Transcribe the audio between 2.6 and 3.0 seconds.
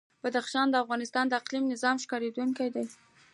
ده.